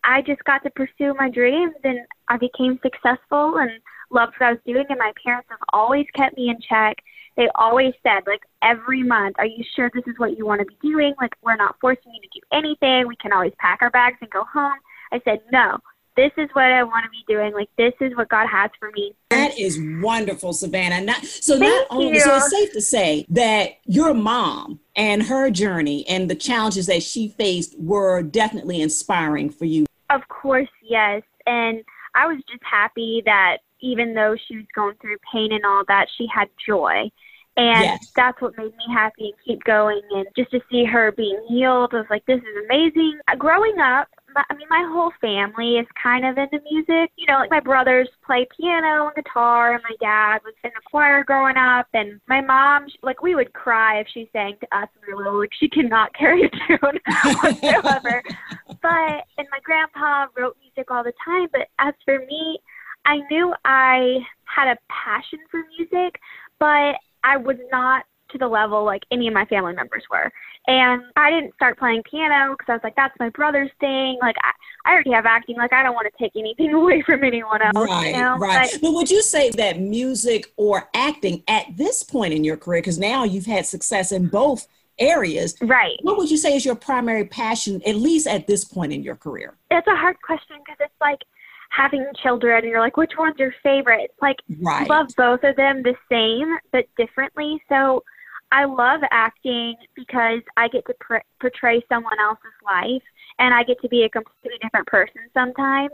[0.04, 3.70] I just got to pursue my dreams and I became successful and
[4.10, 4.86] loved what I was doing.
[4.88, 6.96] And my parents have always kept me in check.
[7.36, 10.66] They always said, like, every month, are you sure this is what you want to
[10.66, 11.14] be doing?
[11.20, 13.06] Like, we're not forcing you to do anything.
[13.06, 14.78] We can always pack our bags and go home.
[15.12, 15.78] I said, no,
[16.16, 17.52] this is what I want to be doing.
[17.52, 19.14] Like this is what God has for me.
[19.30, 21.02] That is wonderful, Savannah.
[21.02, 22.20] Not, so Thank not only you.
[22.20, 27.02] so it's safe to say that your mom and her journey and the challenges that
[27.02, 29.86] she faced were definitely inspiring for you.
[30.10, 31.22] Of course, yes.
[31.46, 35.84] And I was just happy that even though she was going through pain and all
[35.88, 37.10] that, she had joy.
[37.58, 38.12] And yes.
[38.14, 40.02] that's what made me happy and keep going.
[40.10, 43.18] And just to see her being healed, I was like, this is amazing.
[43.38, 47.10] Growing up, my, I mean, my whole family is kind of into music.
[47.16, 50.82] You know, like my brothers play piano and guitar, and my dad was in the
[50.84, 54.76] choir growing up, and my mom, she, like, we would cry if she sang to
[54.76, 55.40] us when we were little.
[55.40, 57.00] Like, she cannot carry a tune
[57.42, 58.22] whatsoever.
[58.82, 61.48] but, and my grandpa wrote music all the time.
[61.50, 62.58] But as for me,
[63.06, 66.20] I knew I had a passion for music,
[66.60, 70.32] but I was not to the level like any of my family members were.
[70.68, 74.18] And I didn't start playing piano because I was like, that's my brother's thing.
[74.20, 75.56] Like, I, I already have acting.
[75.56, 77.74] Like, I don't want to take anything away from anyone else.
[77.76, 78.36] Right, you know?
[78.38, 78.68] right.
[78.72, 82.80] But, But would you say that music or acting at this point in your career,
[82.80, 84.66] because now you've had success in both
[84.98, 85.98] areas, right.
[86.02, 89.16] what would you say is your primary passion, at least at this point in your
[89.16, 89.56] career?
[89.70, 91.20] It's a hard question because it's like
[91.70, 94.04] having children and you're like, which one's your favorite?
[94.04, 94.88] It's like, Right.
[94.88, 97.62] love both of them the same but differently.
[97.68, 98.02] So
[98.56, 103.02] I love acting because I get to pr- portray someone else's life
[103.38, 105.90] and I get to be a completely different person sometimes.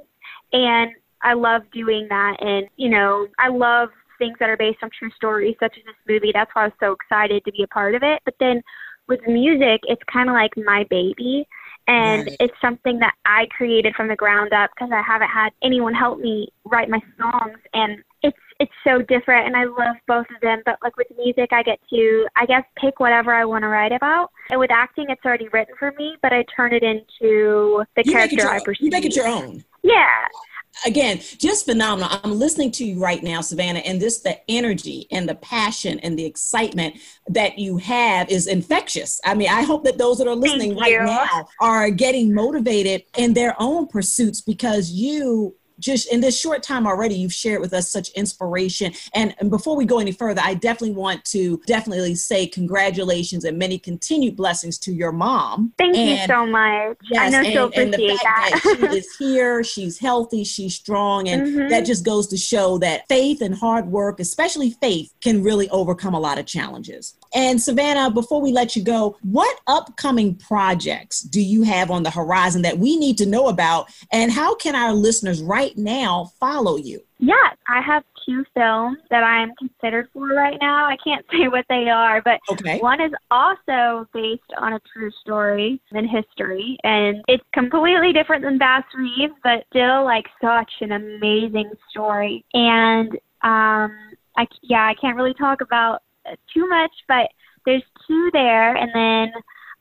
[0.52, 2.36] And I love doing that.
[2.38, 5.96] And, you know, I love things that are based on true stories, such as this
[6.08, 6.30] movie.
[6.32, 8.22] That's why I was so excited to be a part of it.
[8.24, 8.62] But then
[9.08, 11.48] with music, it's kind of like my baby.
[11.88, 12.36] And Right.
[12.38, 16.20] it's something that I created from the ground up because I haven't had anyone help
[16.20, 17.58] me write my songs.
[17.74, 20.62] And it's it's so different and I love both of them.
[20.64, 23.92] But like with music I get to I guess pick whatever I want to write
[23.92, 24.30] about.
[24.50, 28.12] And with acting it's already written for me, but I turn it into the You
[28.12, 28.84] character I perceive.
[28.84, 29.64] you make it your own.
[29.82, 30.06] Yeah.
[30.86, 32.08] again, just phenomenal.
[32.22, 36.16] I'm listening to you right now, Savannah, and this the energy and the passion and
[36.16, 36.96] the excitement
[37.28, 39.20] that you have is infectious.
[39.24, 43.34] I mean, I hope that those that are listening right now are getting motivated in
[43.34, 47.90] their own pursuits because you just in this short time already you've shared with us
[47.90, 52.46] such inspiration and, and before we go any further i definitely want to definitely say
[52.46, 56.96] congratulations and many continued blessings to your mom Thank you so much.
[57.18, 58.62] I Yes, know she'll and, and the appreciate fact that.
[58.62, 61.68] that she is here, she's healthy, she's strong, and Mhm.
[61.70, 66.14] that just goes to show that faith and hard work, especially faith, can really overcome
[66.14, 67.14] a lot of challenges.
[67.34, 72.10] And Savannah, before we let you go, what upcoming projects do you have on the
[72.10, 76.76] horizon that we need to know about, and how can our listeners right now follow
[76.76, 77.00] you?
[77.18, 80.86] Yes, I have two films that I'm considered for right now.
[80.86, 82.78] I can't say what they are, but Okay.
[82.80, 88.58] one is also based on a true story in history, and it's completely different than
[88.58, 92.44] Bass Reeves, but still like such an amazing story.
[92.54, 93.92] And um,
[94.36, 97.28] I yeah, I can't really talk about uh, too much, but
[97.64, 99.32] there's two there, and then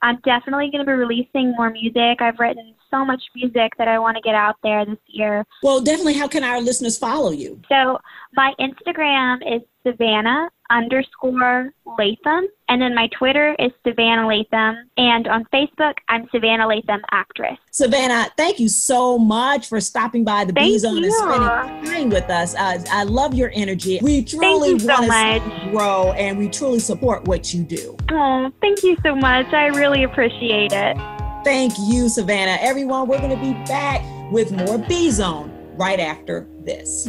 [0.01, 2.21] I'm definitely going to be releasing more music.
[2.21, 5.45] I've written so much music that I want to get out there this year.
[5.63, 7.61] Well, definitely, how can our listeners follow you?
[7.69, 7.99] So
[8.33, 15.45] my Instagram is Savannah underscore Lathem, and then my Twitter is Savannah Lathem, and on
[15.53, 17.57] Facebook I'm Savannah Lathem actress.
[17.71, 22.10] Savannah, thank you so much for stopping by the Thank B Zone and spending time
[22.10, 22.55] with us.
[22.55, 23.99] Uh, I love your energy.
[24.01, 25.71] We truly so want to much.
[25.71, 27.97] grow, and we truly support what you do.
[28.10, 29.53] Oh, thank you so much.
[29.53, 30.97] I really appreciate it.
[31.43, 32.57] Thank you, Savannah.
[32.62, 37.07] Everyone, we're going to be back with more B Zone right after this.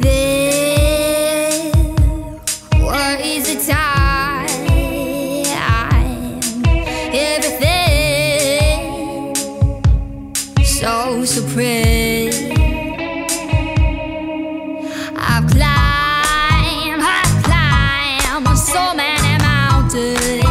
[2.83, 4.49] There was a time?
[7.13, 8.81] Everything
[10.63, 12.51] so supreme.
[15.15, 20.41] I've climbed, I've climbed so many mountains.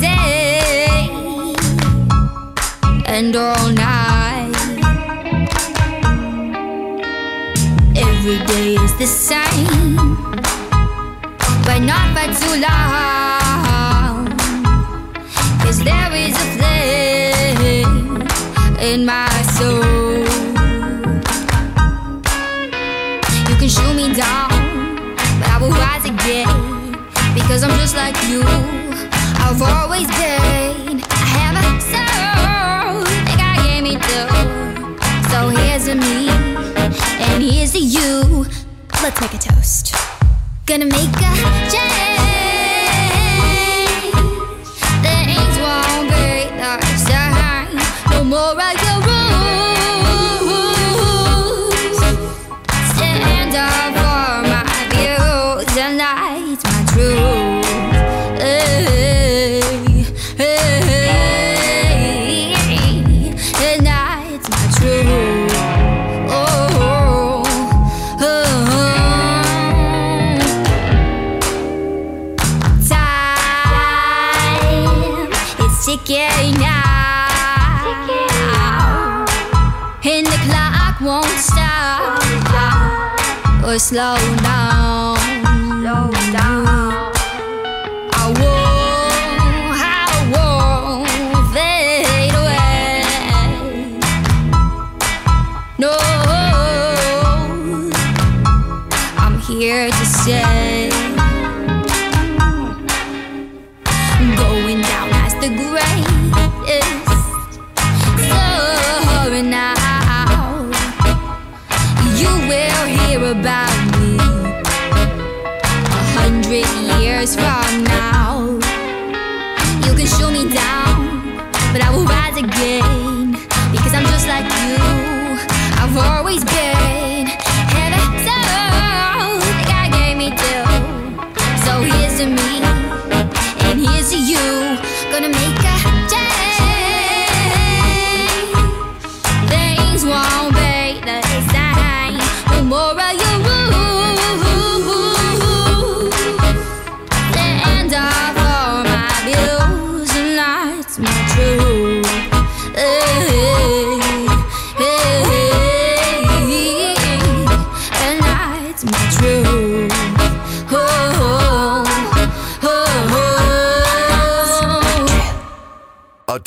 [0.00, 1.54] Day
[3.06, 3.65] and all
[8.98, 9.96] the same,
[11.66, 14.26] but not for too long.
[15.60, 18.26] Cause there is a flame
[18.80, 19.28] in my
[19.58, 20.24] soul.
[23.48, 26.96] You can shoot me down, but I will rise again.
[27.34, 28.42] Because I'm just like you,
[29.44, 31.02] I've always been.
[31.10, 34.28] I have a soul, I gave me too.
[35.28, 36.30] So here's to me,
[37.28, 38.46] and here's to you.
[39.06, 39.94] Let's make a toast.
[40.66, 42.15] Gonna make a change.
[83.86, 84.45] Slow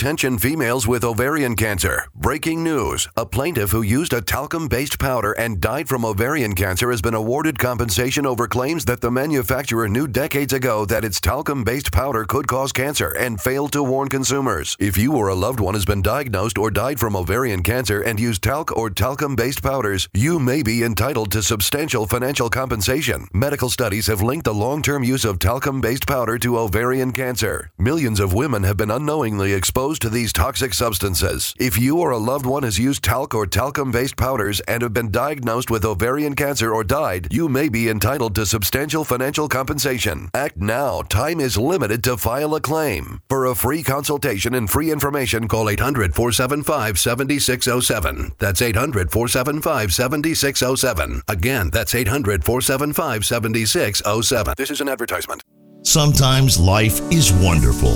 [0.10, 2.08] Attention females with ovarian cancer.
[2.16, 3.08] Breaking news.
[3.16, 7.14] A plaintiff who used a talcum based powder and died from ovarian cancer has been
[7.14, 12.26] awarded compensation over claims that the manufacturer knew decades ago that its talcum based powder
[12.26, 14.76] could cause cancer and failed to warn consumers.
[14.80, 18.20] If you or a loved one has been diagnosed or died from ovarian cancer and
[18.20, 23.28] used talc or talcum based powders, you may be entitled to substantial financial compensation.
[23.32, 27.70] Medical studies have linked the long term use of talcum based powder to ovarian cancer.
[27.78, 31.54] Millions of women have been unknowingly exposed to these toxic substances.
[31.60, 34.94] If you or a loved one has used talc or talcum based powders and have
[34.94, 40.30] been diagnosed with ovarian cancer or died, you may be entitled to substantial financial compensation.
[40.34, 41.02] Act now.
[41.04, 43.22] Time is limited to file a claim.
[43.30, 48.34] For a free consultation and free information, call 800 475 7607.
[48.40, 51.22] That's 800 475 7607.
[51.28, 54.54] Again, that's 800 475 7607.
[54.58, 55.44] This is an advertisement.
[55.84, 57.96] Sometimes life is wonderful,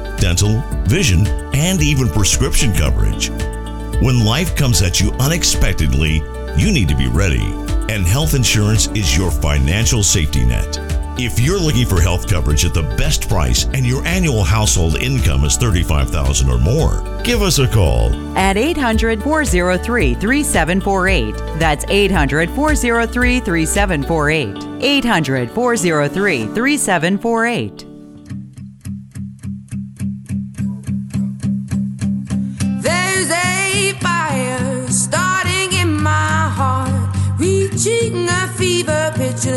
[0.21, 3.29] dental, vision, and even prescription coverage.
[4.01, 6.23] When life comes at you unexpectedly,
[6.55, 7.43] you need to be ready,
[7.89, 10.77] and health insurance is your financial safety net.
[11.17, 15.43] If you're looking for health coverage at the best price and your annual household income
[15.43, 18.11] is 35000 or more, give us a call.
[18.37, 21.59] At 800 403 3748.
[21.59, 24.83] That's 800 403 3748.
[24.83, 27.90] 800 403 3748.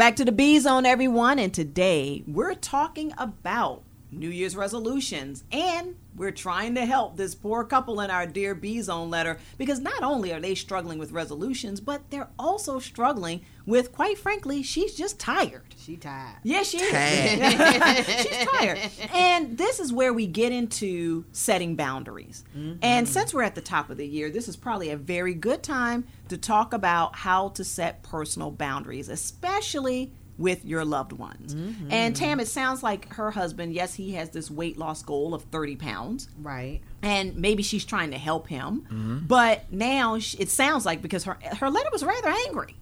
[0.00, 1.38] Back to the B Zone, everyone.
[1.38, 7.64] And today we're talking about New Year's resolutions and we're trying to help this poor
[7.64, 11.80] couple in our Dear B Zone letter because not only are they struggling with resolutions,
[11.80, 15.74] but they're also struggling with, quite frankly, she's just tired.
[15.78, 16.36] She tired.
[16.42, 16.92] Yes, she is.
[16.92, 18.06] Tired.
[18.06, 18.78] She's tired.
[19.14, 22.44] And this is where we get into setting boundaries.
[22.54, 22.80] Mm-hmm.
[22.82, 25.62] And since we're at the top of the year, this is probably a very good
[25.62, 31.54] time to talk about how to set personal boundaries, especially with your loved ones.
[31.90, 35.42] And Tam, it sounds like her husband, yes, he has this weight loss goal of
[35.44, 36.28] 30 pounds.
[36.42, 36.80] Right.
[37.02, 39.24] And maybe she's trying to help him.
[39.28, 42.74] But now sh- it sounds like because her her letter was rather angry.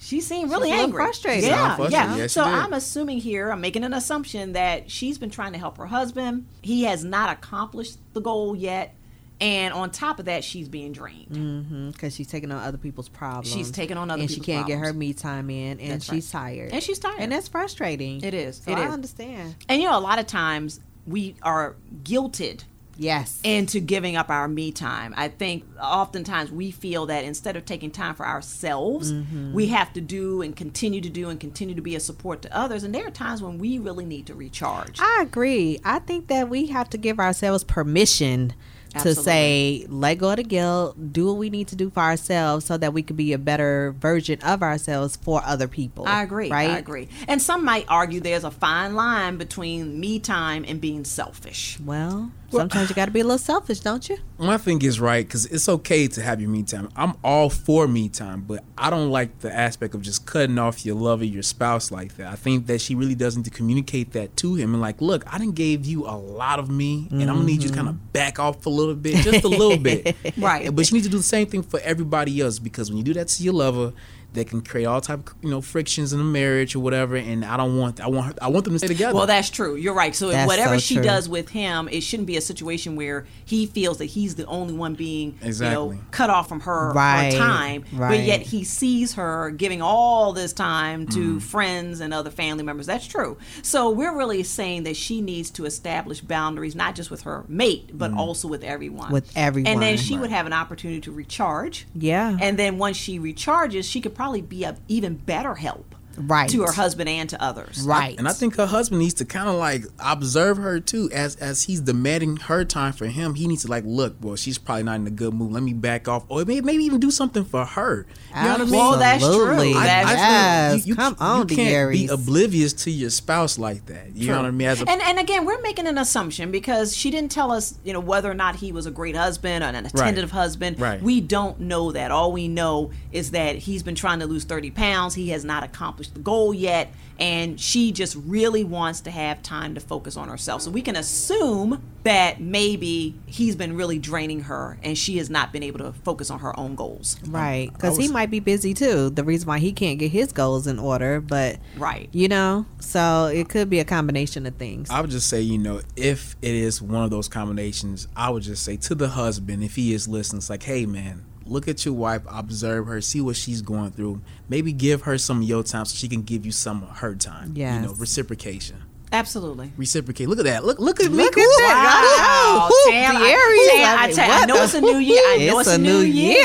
[0.00, 0.96] She seemed really She's angry.
[1.02, 1.44] frustrated.
[1.50, 1.92] Yeah, frustrated.
[1.92, 2.16] yeah.
[2.16, 2.44] Yes, so.
[2.44, 6.46] I'm assuming here, I'm making an assumption that she's been trying to help her husband.
[6.62, 8.94] He has not accomplished the goal yet.
[9.40, 11.30] And on top of that, she's being drained.
[11.30, 11.90] Mm-hmm.
[11.90, 13.50] Because she's taking on other people's problems.
[13.52, 16.32] She's taking on other and she can't get her me time in, and That's she's
[16.34, 16.40] right.
[16.56, 16.72] tired.
[16.72, 17.20] And she's tired.
[17.20, 18.22] and that's frustrating.
[18.24, 18.62] It is.
[18.64, 18.92] So it I is.
[18.92, 19.54] understand.
[19.68, 22.64] And you know, a lot of times we are guilted
[23.00, 23.38] Yes.
[23.44, 25.14] into giving up our me time.
[25.16, 29.52] I think oftentimes we feel that instead of taking time for ourselves, Mm-hmm.
[29.52, 32.56] we have to do and continue to do and continue to be a support to
[32.56, 32.82] others.
[32.82, 34.98] And there are times when we really need to recharge.
[35.00, 35.78] I agree.
[35.84, 38.52] I think that we have to give ourselves permission
[38.90, 42.64] to say, let go of the guilt, do what we need to do for ourselves
[42.64, 46.06] so that we could be a better version of ourselves for other people.
[46.06, 46.50] I agree.
[46.50, 46.70] Right?
[46.70, 47.08] I agree.
[47.26, 51.78] And some might argue there's a fine line between me time and being selfish.
[51.80, 54.18] Well, sometimes you got to be a little selfish, don't you?
[54.38, 56.88] My thing is right because it's okay to have your me time.
[56.96, 60.86] I'm all for me time, but I don't like the aspect of just cutting off
[60.86, 62.32] your lover, your spouse like that.
[62.32, 65.24] I think that she really does need to communicate that to him and like, look,
[65.32, 67.76] I didn't gave you a lot of me, and I'm gonna need you to mm-hmm.
[67.76, 70.74] kind of back off a little bit, just a little bit, Right.
[70.74, 73.14] But you need to do the same thing for everybody else because when you do
[73.14, 73.92] that to your lover.
[74.34, 77.44] That can create all type of you know frictions in a marriage or whatever, and
[77.44, 79.14] I don't want I want her, I want them to stay together.
[79.14, 79.74] Well, that's true.
[79.74, 80.14] You're right.
[80.14, 81.02] So That's whatever so she true.
[81.04, 84.74] does with him, it shouldn't be a situation where he feels that he's the only
[84.74, 87.84] one being, you know, cut off from her, Right, her time.
[87.90, 91.42] But yet he sees her giving all this time to Mm.
[91.42, 92.84] friends and other family members.
[92.86, 93.38] That's true.
[93.62, 97.90] So we're really saying that she needs to establish boundaries, not just with her mate,
[97.96, 99.10] but also with everyone.
[99.10, 99.72] With everyone.
[99.72, 101.86] And then she would have an opportunity to recharge.
[101.94, 102.36] Yeah.
[102.40, 105.94] And then once she recharges, she could probably be a even better help.
[106.18, 106.48] Right.
[106.50, 107.82] To her husband and to others.
[107.82, 108.18] Right.
[108.18, 111.62] And I think her husband needs to kind of like observe her too, as as
[111.62, 113.34] he's demanding her time for him.
[113.34, 115.52] He needs to like look, well, she's probably not in a good mood.
[115.52, 118.06] Let me back off, or maybe, maybe even do something for her.
[118.36, 118.72] You know what I mean?
[118.72, 119.48] Well, that's true.
[119.48, 119.72] Absolutely.
[119.74, 120.20] That's I true.
[120.20, 120.70] yes.
[120.70, 122.10] feel you, you, Come you on, can't be Dearies.
[122.10, 124.14] oblivious to your spouse like that.
[124.14, 124.68] You know what I mean?
[124.68, 127.92] As a, and and again, we're making an assumption because she didn't tell us, you
[127.92, 130.80] know, whether or not he was a great husband or an attentive husband.
[130.80, 131.00] Right.
[131.00, 132.10] We don't know that.
[132.10, 135.14] All we know is that he's been trying to lose thirty pounds.
[135.14, 139.74] He has not accomplished the goal yet, and she just really wants to have time
[139.74, 140.62] to focus on herself.
[140.62, 145.52] So we can assume that maybe he's been really draining her, and she has not
[145.52, 147.16] been able to focus on her own goals.
[147.26, 149.10] Right, because he might be busy too.
[149.10, 152.08] The reason why he can't get his goals in order, but Right.
[152.12, 154.88] you know, so it could be a combination of things.
[154.88, 158.44] I would just say, you know, if it is one of those combinations, I would
[158.44, 161.84] just say to the husband, if he is listening, it's like, hey, man, look at
[161.84, 164.20] your wife, observe her, see what she's going through.
[164.48, 167.14] Maybe give her some of your time so she can give you some of her
[167.14, 167.52] time.
[167.54, 168.82] Yeah, You know, reciprocation.
[169.10, 169.72] Absolutely.
[169.76, 170.28] Reciprocate.
[170.28, 170.64] Look at that.
[170.64, 171.16] Look, look at me.
[171.24, 171.42] Look Cool.
[171.42, 172.18] at that.
[172.18, 173.70] Wow, Ooh, Tam, I, Dearies.
[173.70, 175.22] Tam, I I, tell you, I know the- it's a new year.
[175.26, 176.44] I know it's, a new year.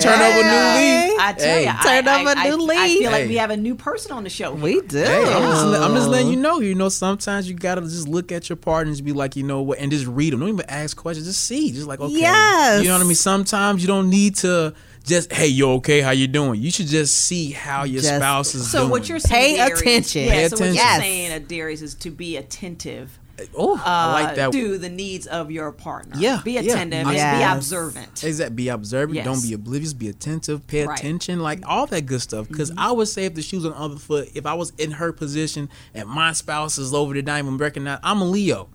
[0.00, 1.08] Turn over new Hey.
[1.10, 1.20] leaf.
[1.20, 1.64] I tell Hey.
[1.64, 3.28] you, Turn I, over I, I, new I feel like leaf.
[3.28, 4.52] we have a new person on the show.
[4.52, 4.98] We do.
[4.98, 6.58] Hey, I'm just, I'm just letting you know.
[6.60, 9.62] You know, sometimes you gotta just look at your partner and be like, you know
[9.62, 10.40] what, and just read them.
[10.40, 11.26] Don't even ask questions.
[11.28, 11.70] Just see.
[11.70, 12.82] Just like, okay, Yes.
[12.82, 13.14] you know what I mean.
[13.14, 14.74] Sometimes you don't need to
[15.04, 16.00] just, hey, you okay?
[16.00, 16.60] How you doing?
[16.60, 18.90] You should just see how your Just- spouse is So doing.
[18.90, 20.24] what you're saying, Pay Darius- attention.
[20.24, 21.00] Yeah, Pay so what you're attention.
[21.00, 23.18] saying, uh, Darius, is to be attentive.
[23.56, 24.52] Oh, I like uh, that.
[24.52, 26.14] To the needs of your partner.
[26.16, 26.60] Yeah, Be yeah.
[26.60, 27.56] attentive and be Yes.
[27.56, 28.22] observant.
[28.22, 28.54] Exactly.
[28.54, 29.16] Be observant.
[29.16, 29.24] Yes.
[29.24, 29.92] Don't be oblivious.
[29.92, 30.64] Be attentive.
[30.68, 30.96] Pay Right.
[30.96, 31.40] attention.
[31.40, 32.46] Like all that good stuff.
[32.46, 32.78] Because Mm-hmm.
[32.78, 35.12] I would say if the shoes on the other foot, if I was in her
[35.12, 38.68] position and my spouse is over there, not even recognize, I'm a Leo.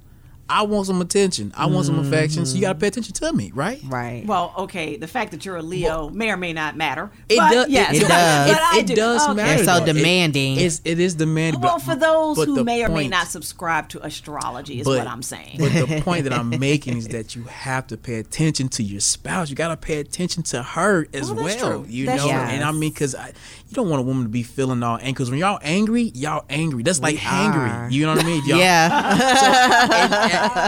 [0.50, 1.54] I want some attention.
[1.56, 2.46] I want some affection.
[2.46, 3.78] So you got to pay attention to me, right?
[3.78, 3.90] Mm-hmm.
[3.94, 4.24] Right.
[4.26, 7.12] Well, okay, the fact that you're a Leo may or may not matter.
[7.30, 7.70] It but does.
[7.70, 8.52] Yes, It does.
[8.52, 8.96] But I it do.
[8.96, 9.34] does Okay.
[9.36, 9.56] matter.
[9.64, 9.92] They're so though.
[9.92, 10.60] It- demanding.
[10.60, 11.62] it's, it is demanding.
[11.62, 14.86] Well, but- for those but who the may or may not subscribe to astrology, is
[14.86, 15.58] but- what I'm saying.
[15.60, 19.02] But the point that I'm making is that you have to pay attention to your
[19.02, 19.50] spouse.
[19.50, 21.44] You got to pay attention to her as Well, well.
[21.46, 21.86] that's true.
[21.88, 22.38] You That's know, true.
[22.40, 23.16] and I mean, because
[23.70, 25.12] you don't want a woman to be feeling all angry.
[25.12, 26.82] Because when y'all angry, y'all angry.
[26.84, 27.90] That's like We are.
[27.92, 28.44] You know what I mean?
[28.48, 29.14] Y'all- yeah.
[29.94, 30.14] and,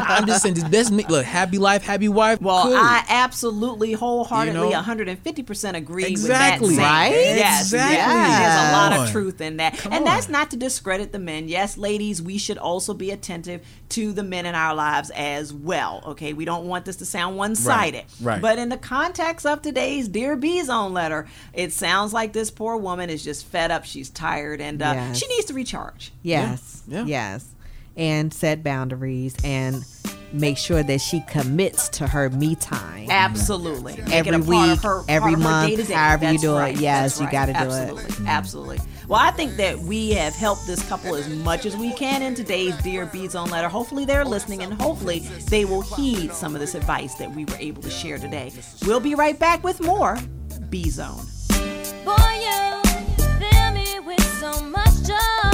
[0.06, 2.39] I'm just saying, this best look, happy life, happy wife.
[2.41, 2.76] Well, cool.
[2.76, 4.82] I absolutely wholeheartedly You know?
[4.82, 6.68] 150% agree Exactly.
[6.70, 6.84] with that.
[6.91, 7.12] Right?
[7.12, 7.38] saying.
[7.38, 7.95] Yes, Exactly.
[7.95, 8.39] yes.
[8.39, 9.12] There's a lot Come of on.
[9.12, 9.86] truth in that.
[9.88, 11.47] and that's not to discredit the men.
[11.47, 16.04] Yes, ladies, we should also be attentive to the men in our lives as well.
[16.08, 18.06] Okay, we don't want this to sound one sided.
[18.22, 18.41] right.
[18.41, 22.78] But in the context of today's Dear B Zone letter, it sounds like this poor
[22.78, 23.86] woman is just fed up.
[23.86, 25.18] She's tired and uh, Yes.
[25.20, 26.12] she needs to recharge.
[26.22, 26.84] Yes.
[26.88, 27.06] Yeah.
[27.06, 27.48] Yes.
[27.98, 29.84] And set boundaries and
[30.34, 33.08] make sure that she commits to her me time.
[33.12, 33.98] Absolutely.
[33.98, 35.94] Make it Every a week, her- every part of her month, day-to-day.
[35.94, 36.76] however you That's do it.
[36.78, 37.66] Yes, That's you gotta do it.
[38.00, 38.28] Absolutely.
[38.28, 38.80] Absolutely.
[39.10, 42.34] Well, I think that we have helped this couple as much as we can in
[42.34, 43.68] today's Dear B Zone letter.
[43.68, 45.20] Hopefully they're listening and hopefully
[45.50, 48.54] they will heed some of this advice that we were able to share today.
[48.86, 50.18] We'll be right back with more
[50.70, 51.26] B Zone.
[54.42, 55.51] So much joy.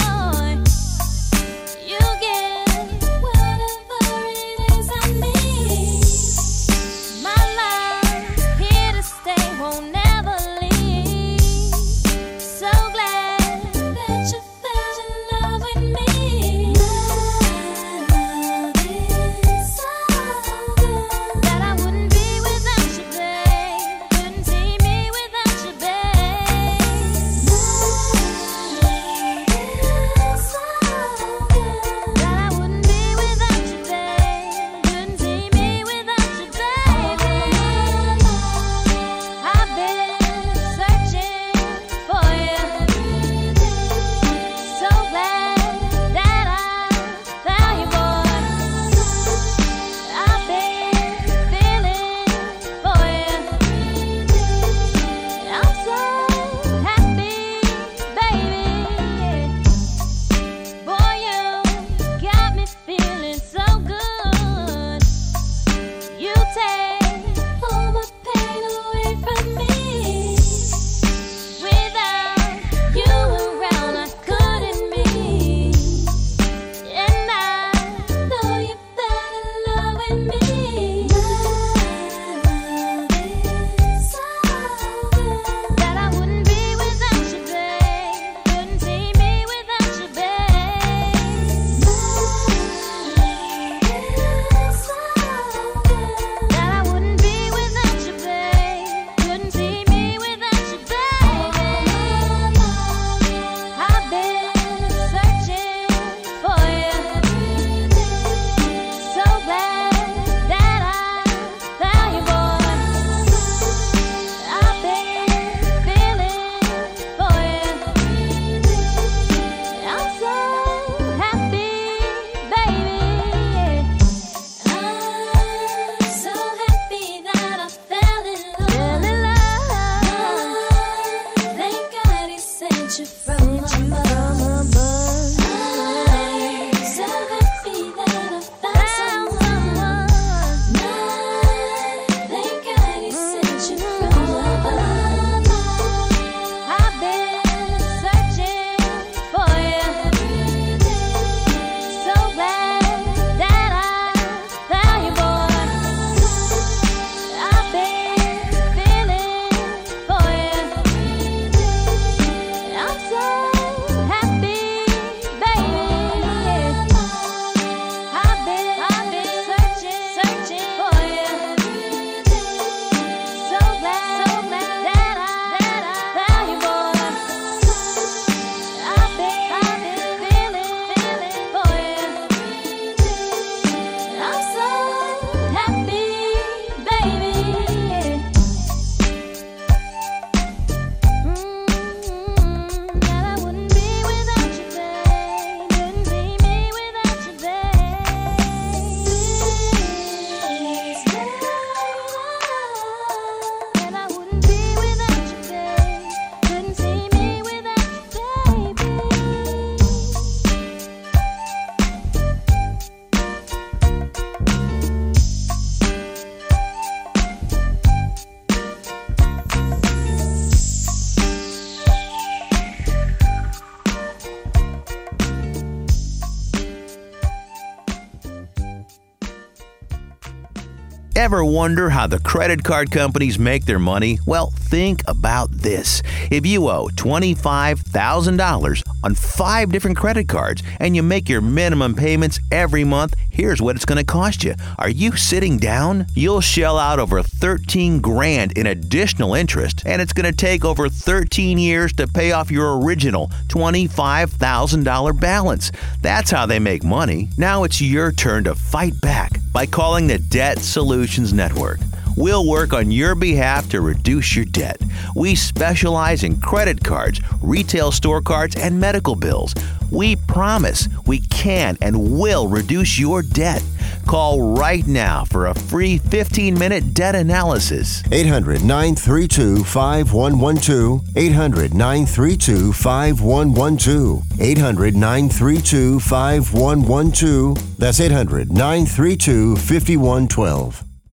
[231.17, 234.19] Ever wonder how the credit card companies make their money?
[234.27, 236.01] Well, think about this.
[236.29, 242.39] If you owe $25,000 on five different credit cards and you make your minimum payments
[242.51, 244.55] every month, here's what it's going to cost you.
[244.77, 246.07] Are you sitting down?
[246.13, 250.89] You'll shell out over 13 grand in additional interest, and it's going to take over
[250.89, 255.71] 13 years to pay off your original $25,000 balance.
[256.01, 257.29] That's how they make money.
[257.37, 261.79] Now it's your turn to fight back by calling the Debt Solutions Network.
[262.17, 264.81] We'll work on your behalf to reduce your debt.
[265.15, 269.53] We specialize in credit cards, retail store cards, and medical bills.
[269.91, 273.63] We promise we can and will reduce your debt.
[274.07, 278.01] Call right now for a free 15 minute debt analysis.
[278.11, 281.03] 800 932 5112.
[281.15, 284.23] 800 932 5112.
[284.39, 287.77] 800 932 5112.
[287.77, 290.86] That's 800 932 5112.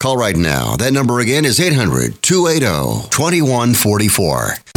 [0.00, 0.76] Call right now.
[0.76, 4.69] That number again is 800 280 2144.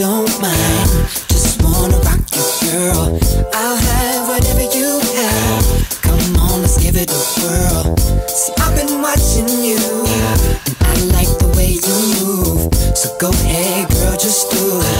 [0.00, 0.88] Don't mind.
[1.28, 3.20] Just wanna rock you, girl.
[3.52, 6.00] I'll have whatever you have.
[6.00, 7.98] Come on, let's give it a whirl.
[8.26, 9.76] See, I've been watching you,
[10.08, 10.40] and
[10.80, 12.72] I like the way you move.
[12.96, 14.99] So go ahead, girl, just do that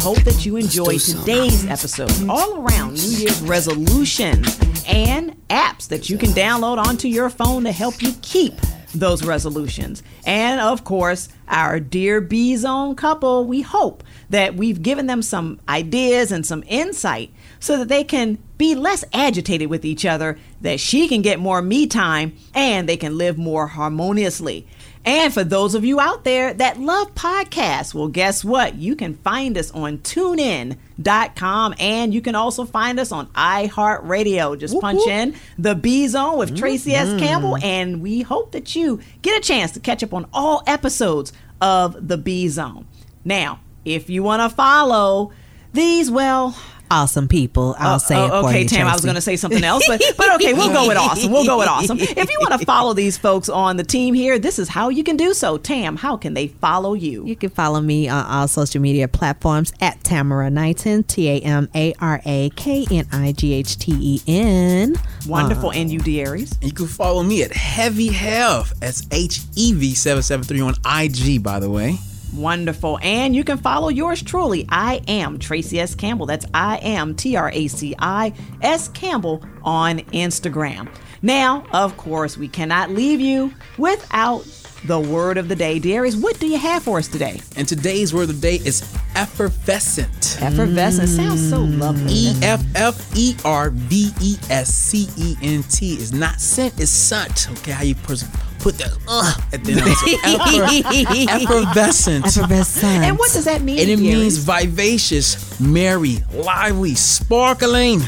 [0.00, 6.16] hope that you enjoyed today's episode all around New Year's resolutions and apps that you
[6.16, 8.54] can download onto your phone to help you keep
[8.94, 10.02] those resolutions.
[10.24, 15.60] And of course, our dear B Zone couple, we hope that we've given them some
[15.68, 20.80] ideas and some insight so that they can be less agitated with each other, that
[20.80, 24.66] she can get more me time, and they can live more harmoniously.
[25.04, 28.74] And for those of you out there that love podcasts, well, guess what?
[28.74, 34.58] You can find us on tunein.com and you can also find us on iHeartRadio.
[34.58, 37.08] Just punch in the B Zone with Traci S.
[37.08, 37.18] Mm-hmm.
[37.18, 41.32] Campbell, and we hope that you get a chance to catch up on all episodes
[41.62, 42.86] of the B Zone.
[43.24, 45.32] Now, if you want to follow
[45.72, 46.54] these, well,
[46.92, 47.76] Awesome people.
[47.78, 48.68] I'll Oh, say oh, it uh, for okay, you.
[48.68, 48.86] Tam.
[48.88, 51.30] I was going to say something else, but but okay, we'll go with awesome.
[51.30, 51.98] We'll go with awesome.
[52.00, 55.04] If you want to follow these folks on the team here, this is how you
[55.04, 55.56] can do so.
[55.58, 57.24] Tam, how can they follow you?
[57.24, 61.68] You can follow me on all social media platforms at Tamara Knighten, T A M
[61.74, 64.94] A R A K N I G H T E N.
[65.28, 65.68] Wonderful.
[65.70, 66.52] Uh, and you, Darius?
[66.60, 68.72] You can follow me at Heavy Health.
[68.80, 71.98] That's H E V seven seven three on IG, by the way.
[72.34, 72.98] Wonderful.
[73.02, 74.66] And you can follow yours truly.
[74.68, 75.94] I am Traci S.
[75.94, 76.26] Campbell.
[76.26, 80.88] That's I am T R A C I S Campbell on Instagram.
[81.22, 84.44] Now, of course, we cannot leave you without
[84.84, 85.78] the word of the day.
[85.78, 87.40] Darius, what do you have for us today?
[87.56, 88.82] And today's word of the day is
[89.14, 90.38] effervescent.
[90.40, 92.12] Effervescent sounds so lovely.
[92.12, 96.80] E F F E R V E S C E N T is not sent,
[96.80, 97.48] it's sunt.
[97.58, 98.24] Okay, how you pers-
[98.60, 99.80] put that uh at the end.
[99.96, 102.26] So effervescent.
[102.26, 103.04] Effervescent.
[103.04, 103.78] And what does that mean?
[103.80, 104.14] And it Darius?
[104.14, 108.00] means vivacious, merry, lively, sparkling.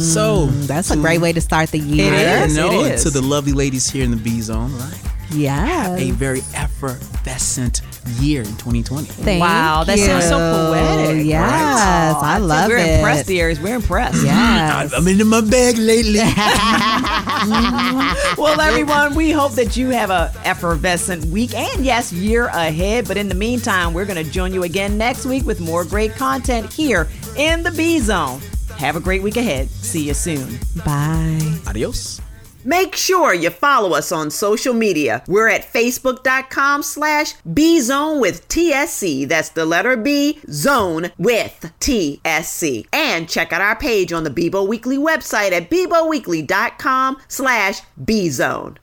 [0.00, 2.12] so That's a great way to start the year.
[2.14, 2.56] is.
[2.56, 3.02] you know, it and is.
[3.04, 5.02] to the lovely ladies here in the B zone, right?
[5.30, 5.94] Yeah.
[5.96, 7.82] A very effervescent
[8.20, 9.06] year in 2020.
[9.06, 11.26] Thank wow, that sounds so poetic.
[11.26, 12.20] Yes, right?
[12.22, 12.98] I Aw, love We're it.
[12.98, 13.60] impressed, Darius.
[13.60, 14.24] We're impressed.
[14.24, 14.92] Yes.
[14.92, 16.20] I'm in my bag lately.
[18.42, 23.08] well, everyone, we hope that you have a effervescent week and yes, year ahead.
[23.08, 26.14] But in the meantime, we're going to join you again next week with more great
[26.14, 28.40] content here in the B Zone.
[28.78, 29.68] Have a great week ahead.
[29.70, 30.58] See you soon.
[30.84, 31.40] Bye.
[31.66, 32.20] Adios.
[32.66, 35.22] Make sure you follow us on social media.
[35.28, 39.28] We're at facebook.com slash bzone with TSC.
[39.28, 42.88] That's the letter B, zone with TSC.
[42.92, 48.78] And check out our page on the Bibo Weekly website at biboweekly.com slash bzone.